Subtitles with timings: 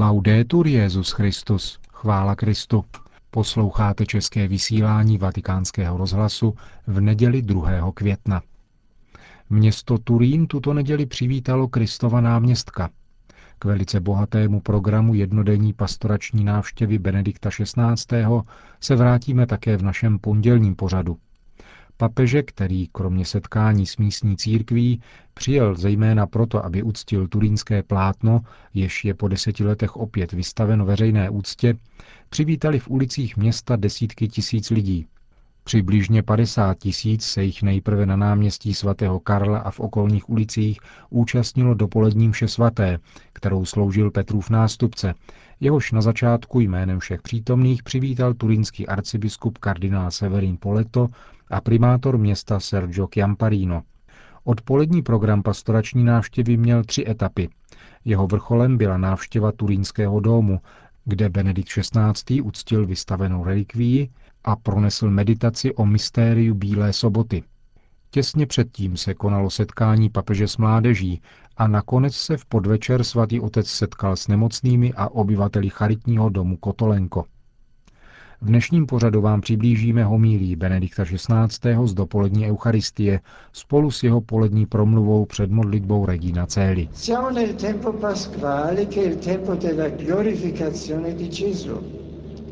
[0.00, 2.84] Laudetur Jezus Christus, chvála Kristu.
[3.30, 6.54] Posloucháte české vysílání Vatikánského rozhlasu
[6.86, 7.92] v neděli 2.
[7.94, 8.42] května.
[9.50, 12.90] Město Turín tuto neděli přivítalo Kristova náměstka.
[13.58, 18.24] K velice bohatému programu jednodenní pastorační návštěvy Benedikta XVI.
[18.80, 21.16] se vrátíme také v našem pondělním pořadu.
[22.00, 25.00] Papeže, který kromě setkání s místní církví
[25.34, 28.40] přijel zejména proto, aby uctil turínské plátno,
[28.74, 31.74] jež je po deseti letech opět vystaveno veřejné úctě,
[32.30, 35.06] přivítali v ulicích města desítky tisíc lidí.
[35.64, 41.74] Přibližně 50 tisíc se jich nejprve na náměstí svatého Karla a v okolních ulicích účastnilo
[41.74, 42.98] dopoledním vše svaté,
[43.32, 45.14] kterou sloužil Petrův nástupce,
[45.60, 51.08] jehož na začátku jménem všech přítomných přivítal turínský arcibiskup kardinál Severin Poleto
[51.50, 53.82] a primátor města Sergio Chiamparino.
[54.44, 57.48] Odpolední program pastorační návštěvy měl tři etapy.
[58.04, 60.60] Jeho vrcholem byla návštěva Turínského domu,
[61.04, 62.40] kde Benedikt XVI.
[62.40, 64.10] uctil vystavenou relikvii
[64.44, 67.42] a pronesl meditaci o mystériu Bílé soboty.
[68.10, 71.22] Těsně předtím se konalo setkání papeže s mládeží
[71.56, 77.24] a nakonec se v podvečer svatý otec setkal s nemocnými a obyvateli charitního domu Kotolenko.
[78.42, 81.76] V dnešním pořadu vám přiblížíme homílí Benedikta XVI.
[81.84, 83.20] z dopolední Eucharistie
[83.52, 86.88] spolu s jeho polední promluvou před modlitbou Regina Céli.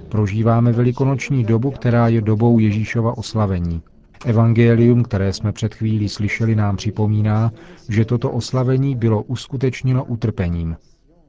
[0.09, 3.83] Prožíváme velikonoční dobu, která je dobou Ježíšova oslavení.
[4.25, 7.53] Evangelium, které jsme před chvílí slyšeli, nám připomíná,
[7.89, 10.77] že toto oslavení bylo uskutečněno utrpením.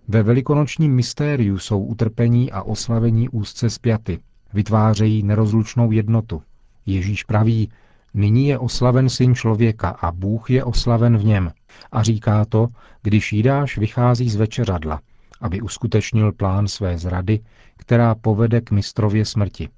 [0.08, 4.20] Ve velikonočním mystériu jsou utrpení a oslavení úzce spjaty
[4.54, 6.42] vytvářejí nerozlučnou jednotu.
[6.86, 7.72] Ježíš praví,
[8.14, 11.52] nyní je oslaven syn člověka a Bůh je oslaven v něm.
[11.92, 12.68] A říká to,
[13.02, 15.02] když Jidáš vychází z večeřadla,
[15.42, 17.40] aby uskutečnil plán své zrady,
[17.78, 19.70] která povede k mistrově smrti.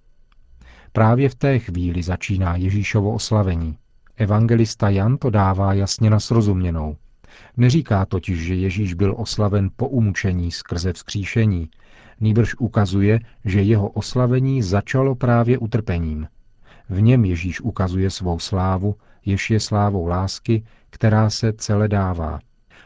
[0.92, 3.78] Právě v té chvíli začíná Ježíšovo oslavení.
[4.18, 6.96] Evangelista Jan to dává jasně nasrozuměnou.
[7.58, 11.70] Neříká totiž, že Ježíš byl oslaven po umučení skrze vzkříšení,
[12.22, 16.28] nýbrž ukazuje, že jeho oslavení začalo právě utrpením.
[16.90, 22.40] V něm Ježíš ukazuje svou slávu, jež je slávou lásky, která se celé dává.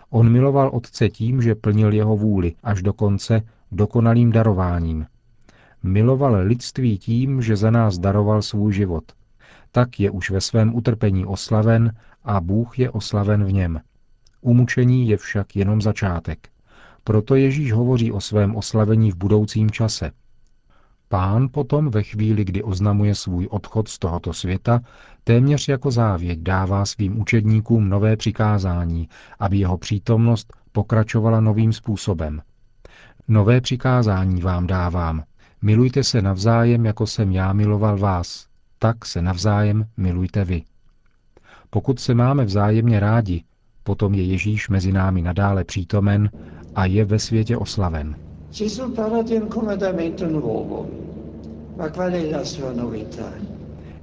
[0.09, 5.05] On miloval Otce tím, že plnil jeho vůli až do konce dokonalým darováním.
[5.83, 9.03] Miloval lidství tím, že za nás daroval svůj život.
[9.71, 13.81] Tak je už ve svém utrpení oslaven a Bůh je oslaven v něm.
[14.41, 16.49] Umučení je však jenom začátek.
[17.03, 20.11] Proto Ježíš hovoří o svém oslavení v budoucím čase.
[21.09, 24.79] Pán potom ve chvíli, kdy oznamuje svůj odchod z tohoto světa,
[25.23, 29.09] téměř jako závěť dává svým učedníkům nové přikázání,
[29.39, 32.41] aby jeho přítomnost pokračovala novým způsobem.
[33.27, 35.23] Nové přikázání vám dávám.
[35.61, 38.47] Milujte se navzájem, jako jsem já miloval vás.
[38.79, 40.63] Tak se navzájem milujte vy.
[41.69, 43.43] Pokud se máme vzájemně rádi,
[43.83, 46.29] potom je Ježíš mezi námi nadále přítomen
[46.75, 48.15] a je ve světě oslaven.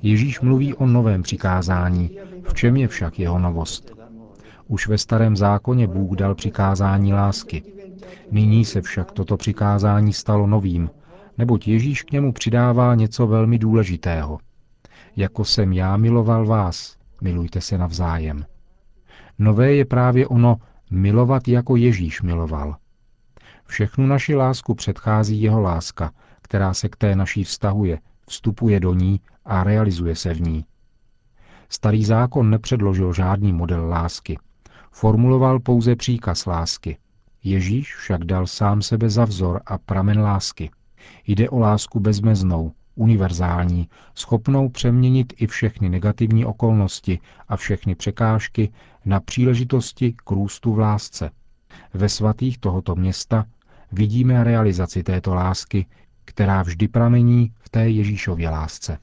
[0.03, 2.11] Ježíš mluví o novém přikázání.
[2.43, 3.93] V čem je však jeho novost?
[4.69, 7.63] Už ve starém zákoně Bůh dal přikázání lásky.
[8.31, 10.91] Nyní se však toto přikázání stalo novým,
[11.39, 14.39] neboť Ježíš k němu přidává něco velmi důležitého.
[15.17, 18.45] Jako jsem já miloval vás, milujte se navzájem.
[19.39, 20.57] Nové je právě ono
[20.91, 22.77] milovat jako Ježíš miloval.
[23.67, 26.13] Všechnu naši lásku předchází jeho láska,
[26.43, 30.65] která se k té naší vztahuje, vstupuje do ní a realizuje se v ní.
[31.69, 34.39] Starý zákon nepředložil žádný model lásky.
[34.91, 36.99] Formuloval pouze příkaz lásky.
[37.45, 40.71] Ježíš však dal sám sebe za vzor a pramen lásky.
[41.27, 47.19] Jde o lásku bezmeznou, univerzální, schopnou přeměnit i všechny negativní okolnosti
[47.49, 48.71] a všechny překážky
[49.05, 51.31] na příležitosti k růstu v lásce.
[51.95, 53.45] Ve svatých tohoto města
[53.93, 55.87] vidíme realizaci této lásky,
[56.25, 58.99] která vždy pramení v té Ježíšově lásce.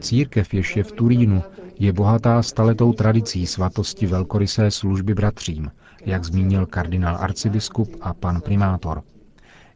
[0.00, 1.42] Církev, jež je v Turínu,
[1.78, 5.70] je bohatá staletou tradicí svatosti velkorysé služby bratřím,
[6.06, 9.02] jak zmínil kardinál arcibiskup a pan primátor.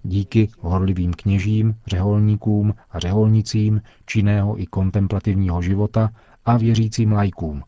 [0.02, 6.10] Díky horlivým kněžím, řeholníkům a řeholnicím činného i kontemplativního života
[6.44, 7.62] a věřícím lajkům.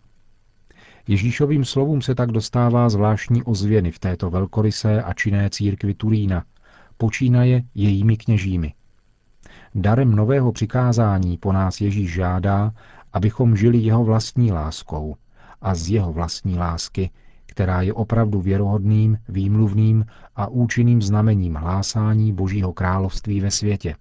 [1.08, 6.44] Ježíšovým slovům se tak dostává zvláštní ozvěny v této velkorysé a činné církvi Turína,
[6.96, 8.74] počínaje jejími kněžími.
[9.74, 12.72] Darem nového přikázání po nás Ježíš žádá,
[13.12, 15.16] abychom žili jeho vlastní láskou
[15.60, 17.10] a z jeho vlastní lásky,
[17.46, 23.96] která je opravdu věrohodným, výmluvným a účinným znamením hlásání Božího království ve světě.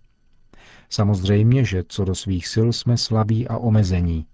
[0.89, 4.25] Samozřejmě, že co do svých sil jsme slabí a omezení.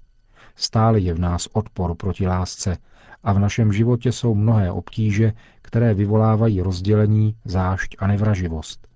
[0.55, 2.77] Stále je v nás odpor proti lásce
[3.23, 8.90] a v našem životě jsou mnohé obtíže, které vyvolávají rozdělení, zášť a nevraživost.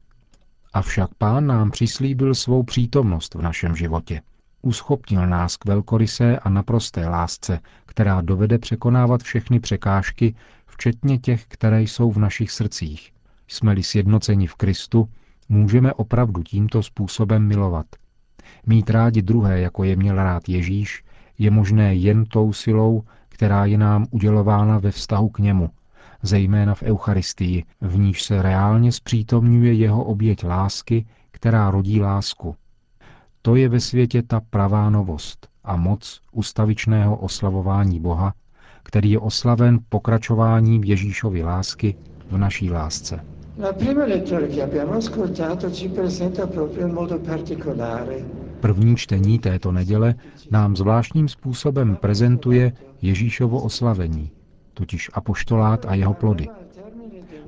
[0.75, 4.21] Avšak pán nám přislíbil svou přítomnost v našem životě.
[4.61, 10.35] Uschopnil nás k velkorysé a naprosté lásce, která dovede překonávat všechny překážky,
[10.65, 13.11] včetně těch, které jsou v našich srdcích.
[13.47, 15.09] Jsme-li sjednoceni v Kristu,
[15.49, 17.85] můžeme opravdu tímto způsobem milovat.
[18.65, 21.03] Mít rádi druhé, jako je měl rád Ježíš,
[21.37, 25.69] je možné jen tou silou, která je nám udělována ve vztahu k němu,
[26.25, 32.55] zejména v Eucharistii, v níž se reálně zpřítomňuje jeho oběť lásky, která rodí lásku.
[33.41, 38.33] To je ve světě ta pravá novost a moc ustavičného oslavování Boha,
[38.83, 41.95] který je oslaven pokračováním Ježíšovy lásky
[42.29, 43.25] v naší lásce.
[48.59, 50.15] První čtení této neděle
[50.51, 52.71] nám zvláštním způsobem prezentuje
[53.01, 54.31] Ježíšovo oslavení,
[54.75, 56.47] totiž apoštolát a jeho plody.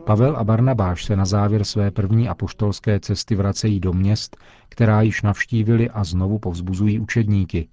[0.05, 4.37] Pavel a Barnabáš se na závěr své první apoštolské cesty vracejí do měst,
[4.69, 7.67] která již navštívili a znovu povzbuzují učedníky.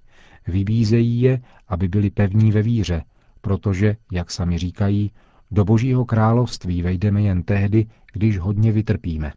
[0.46, 3.02] Vybízejí je, aby byli pevní ve víře,
[3.40, 5.10] protože, jak sami říkají,
[5.50, 9.32] do Božího království vejdeme jen tehdy, když hodně vytrpíme.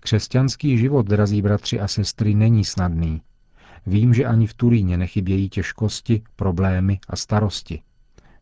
[0.00, 3.20] Křesťanský život, drazí bratři a sestry, není snadný.
[3.86, 7.82] Vím, že ani v Turíně nechybějí těžkosti, problémy a starosti.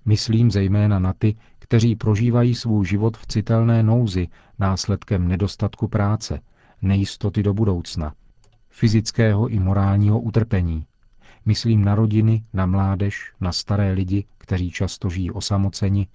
[0.05, 4.29] Myslím zejména na ty, kteří prožívají svůj život v citelné nouzi
[4.59, 6.41] následkem nedostatku práce,
[6.83, 8.15] nejistoty do budoucna,
[8.71, 10.87] fyzického i morálního utrpení.
[11.45, 16.07] Myslím na rodiny, na mládež, na staré lidi, kteří často žijí osamoceni,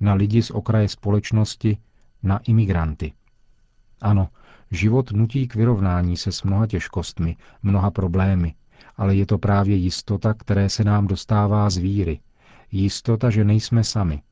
[0.00, 1.78] na lidi z okraje společnosti,
[2.22, 3.12] na imigranty.
[4.00, 4.28] Ano,
[4.70, 8.54] život nutí k vyrovnání se s mnoha těžkostmi, mnoha problémy,
[8.96, 12.20] ale je to právě jistota, které se nám dostává z víry.
[12.72, 14.22] Jistota, že nejsme sami,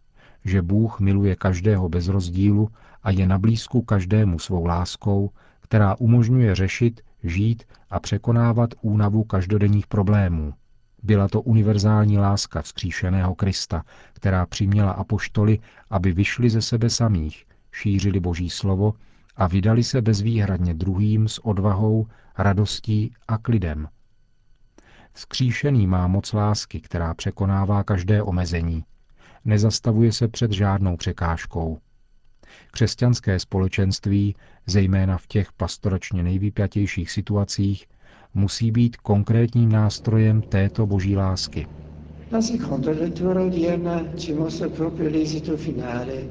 [0.44, 2.68] že Bůh miluje každého bez rozdílu
[3.02, 9.86] a je na blízku každému svou láskou, která umožňuje řešit, žít a překonávat únavu každodenních
[9.86, 10.52] problémů.
[11.02, 15.58] Byla to univerzální láska vzkříšeného Krista, která přiměla apoštoly,
[15.90, 18.94] aby vyšli ze sebe samých, šířili Boží slovo
[19.36, 22.06] a vydali se bezvýhradně druhým s odvahou,
[22.38, 23.88] radostí a klidem.
[25.14, 28.84] Vzkříšený má moc lásky, která překonává každé omezení.
[29.44, 31.78] Nezastavuje se před žádnou překážkou.
[32.70, 37.86] Křesťanské společenství, zejména v těch pastoračně nejvypjatějších situacích,
[38.34, 41.66] musí být konkrétním nástrojem této boží lásky.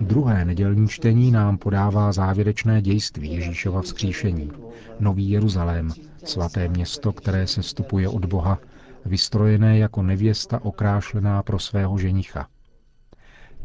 [0.01, 4.51] Druhé nedělní čtení nám podává závěrečné dějství Ježíšova vzkříšení.
[4.99, 5.89] Nový Jeruzalém,
[6.23, 8.59] svaté město, které se stupuje od Boha,
[9.05, 12.47] vystrojené jako nevěsta okrášlená pro svého ženicha.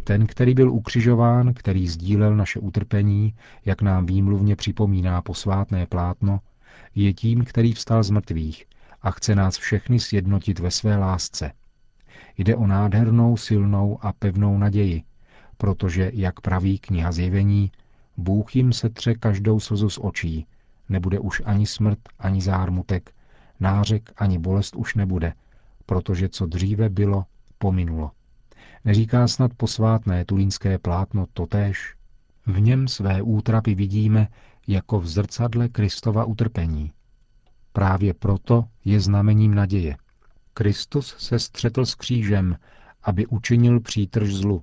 [0.05, 6.41] Ten, který byl ukřižován, který sdílel naše utrpení, jak nám výmluvně připomíná posvátné plátno,
[6.95, 8.65] je tím, který vstal z mrtvých
[9.03, 11.53] a chce nás všechny sjednotit ve své lásce.
[12.39, 15.03] Jde o nádhernou, silnou a pevnou naději,
[15.57, 17.71] protože, jak praví kniha zjevení,
[18.17, 20.47] Bůh jim setře každou slzu z očí,
[20.89, 23.11] nebude už ani smrt, ani zármutek,
[23.61, 25.33] nářek ani bolest už nebude,
[25.87, 27.25] protože co dříve bylo,
[27.59, 28.11] pominulo.
[28.85, 31.95] Neříká snad posvátné tulínské plátno totéž?
[32.47, 34.29] V něm své útrapy vidíme
[34.67, 36.93] jako v zrcadle Kristova utrpení.
[37.73, 39.97] Právě proto je znamením naděje.
[40.55, 42.57] Kristus se střetl s křížem,
[43.03, 44.63] aby učinil přítrž zlu,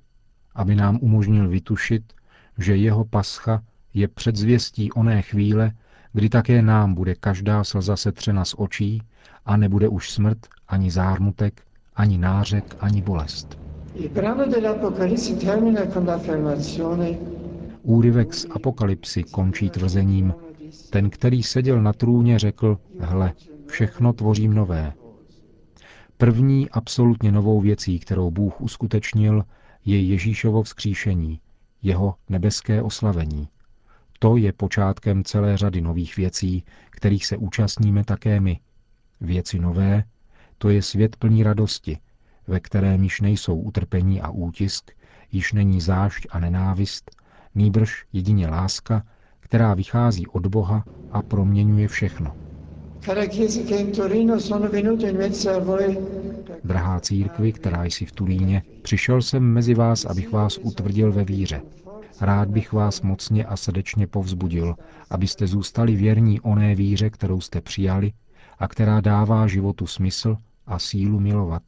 [0.56, 2.14] aby nám umožnil vytušit,
[2.58, 5.72] že jeho pascha je předzvěstí oné chvíle,
[6.16, 9.02] kdy také nám bude každá slza setřena z očí
[9.46, 11.62] a nebude už smrt, ani zármutek,
[11.96, 13.60] ani nářek, ani bolest.
[17.84, 20.34] Úryvek z Apokalypsy končí tvrzením,
[20.90, 23.34] ten, který seděl na trůně, řekl, hle,
[23.68, 24.94] všechno tvořím nové.
[26.18, 29.44] První absolutně novou věcí, kterou Bůh uskutečnil,
[29.86, 31.40] je Ježíšovo vzkříšení,
[31.82, 33.48] jeho nebeské oslavení.
[34.26, 38.60] To je počátkem celé řady nových věcí, kterých se účastníme také my.
[39.22, 40.04] Věci nové,
[40.58, 41.98] to je svět plný radosti,
[42.48, 44.92] ve kterém již nejsou utrpení a útisk,
[45.32, 47.12] již není zášť a nenávist,
[47.56, 49.04] nýbrž jedině láska,
[49.40, 52.36] která vychází od Boha a proměňuje všechno.
[56.64, 61.62] Drahá církvi, která jsi v Tulíně, přišel jsem mezi vás, abych vás utvrdil ve víře.
[62.22, 64.76] Rád bych vás mocně a srdečně povzbudil,
[65.10, 68.14] abyste zůstali věrní oné víře, kterou jste přijali
[68.60, 71.64] a která dává životu smysl a sílu milovat.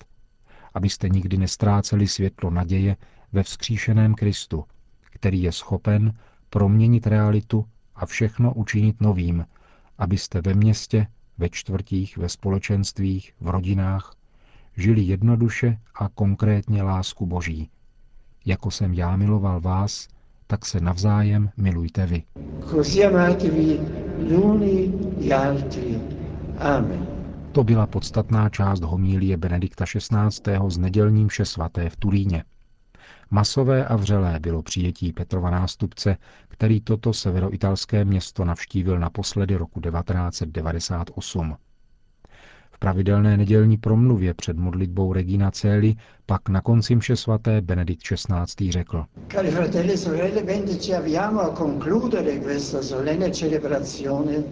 [0.74, 2.98] Abyste nikdy nestráceli světlo naděje
[3.32, 4.66] ve vzkříšeném Kristu,
[5.02, 6.14] který je schopen
[6.50, 9.46] proměnit realitu a všechno učinit novým,
[9.98, 14.14] abyste ve městě, ve čtvrtích, ve společenstvích, v rodinách
[14.78, 17.70] žili jednoduše a konkrétně lásku Boží.
[18.46, 20.08] Jako jsem já miloval vás,
[20.48, 22.24] tak se navzájem milujte vy.
[26.60, 27.08] Amen.
[27.52, 30.58] To byla podstatná část homílie Benedikta XVI.
[30.68, 32.44] z nedělním vše svaté v Turíně.
[33.32, 41.58] Masové a vřelé bylo přijetí Petrova nástupce, který toto severoitalské město navštívil naposledy roku 1998.
[42.78, 48.72] V pravidelné nedělní promluvě před modlitbou Regina Celi pak na konci mše svaté Benedikt XVI.
[48.72, 49.06] řekl.
[49.32, 54.44] Cari fratelli e sorelle, mentre ci avviamo a concludere questa solenne celebrazione,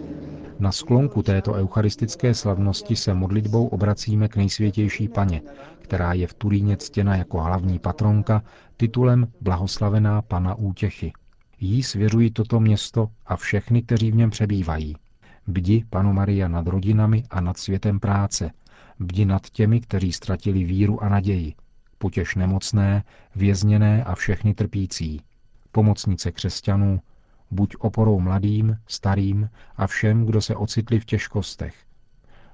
[0.58, 5.42] Na sklonku této eucharistické slavnosti se modlitbou obracíme k nejsvětější paně,
[5.80, 8.42] která je v Turíně ctěna jako hlavní patronka
[8.76, 11.12] titulem Blahoslavená pana útěchy.
[11.60, 14.96] Jí svěřují toto město a všechny, kteří v něm přebývají.
[15.46, 18.50] Bdi, panu Maria, nad rodinami a nad světem práce.
[18.98, 21.54] Bdi nad těmi, kteří ztratili víru a naději.
[21.98, 23.04] Potěž nemocné,
[23.36, 25.20] vězněné a všechny trpící.
[25.72, 27.00] Pomocnice křesťanů,
[27.50, 31.74] buď oporou mladým, starým a všem, kdo se ocitli v těžkostech.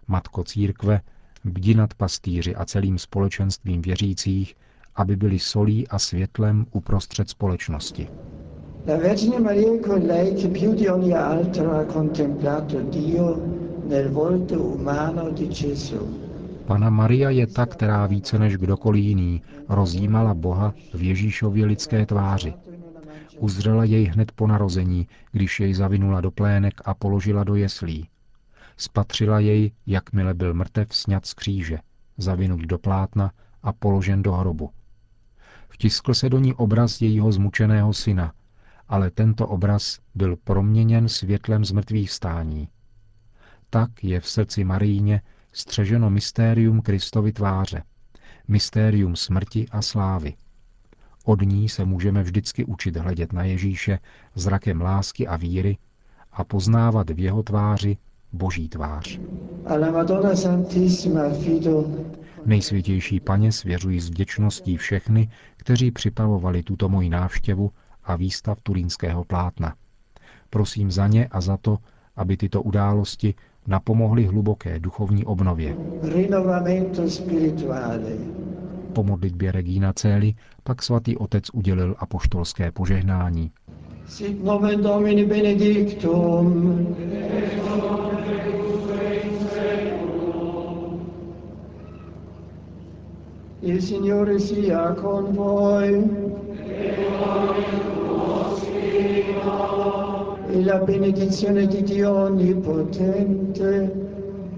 [0.08, 1.00] Matko církve,
[1.44, 4.54] bdi nad pastýři a celým společenstvím věřících,
[4.94, 8.08] aby byli solí a světlem uprostřed společnosti.
[8.84, 13.36] La Vergine Maria è colei che più di ogni altro ha contemplato Dio
[13.86, 16.00] nel volto umano di Gesù.
[16.66, 22.54] Pana Maria je ta, která více než kdokoliv jiný rozjímala Boha v Ježíšově lidské tváři.
[23.38, 28.08] Uzřela jej hned po narození, když jej zavinula do plének a položila do jeslí.
[28.76, 31.78] Spatřila jej, jakmile byl mrtev sňat z kříže,
[32.18, 34.70] zavinut do plátna a položen do hrobu.
[35.68, 38.32] Vtiskl se do ní obraz jejího zmučeného syna,
[38.88, 42.68] ale tento obraz byl proměněn světlem zmrtvých stání.
[43.70, 45.22] Tak je v srdci Maríně
[45.52, 47.82] střeženo mystérium Kristovy tváře,
[48.48, 50.34] mystérium smrti a slávy.
[51.24, 53.98] Od ní se můžeme vždycky učit hledět na Ježíše
[54.34, 55.78] zrakem lásky a víry
[56.32, 57.96] a poznávat v jeho tváři
[58.32, 59.20] Boží tvář.
[62.44, 67.70] Nejsvětější paně svěřují s vděčností všechny, kteří připravovali tuto moji návštěvu
[68.04, 69.74] a výstav turínského plátna.
[70.50, 71.78] Prosím za ně a za to,
[72.16, 73.34] aby tyto události
[73.66, 75.76] napomohly hluboké duchovní obnově.
[78.92, 83.50] Po modlitbě Regína Cély pak svatý otec udělil apoštolské požehnání.
[84.06, 86.96] Sit nomen Domini benedictum.
[93.64, 96.04] Il Signore sia con voi.
[100.50, 103.92] E la benedizione di Dio Onnipotente,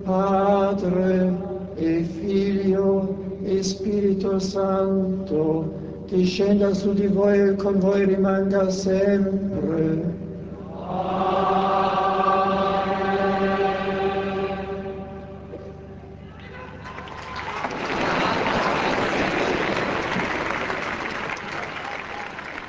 [0.05, 1.37] Padre
[1.75, 5.71] e Figlio e Spirito Santo,
[6.07, 10.14] discenda su di voi e con voi rimanga sempre.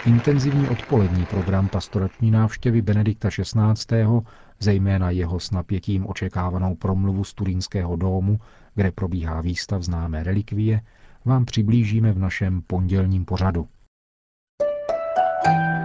[0.05, 4.05] Intenzivní odpolední program pastorační návštěvy Benedikta XVI.,
[4.59, 8.39] zejména jeho s napětím očekávanou promluvu z Turínského domu,
[8.75, 10.81] kde probíhá výstav známé relikvie,
[11.25, 13.67] vám přiblížíme v našem pondělním pořadu.
[14.61, 15.84] A tím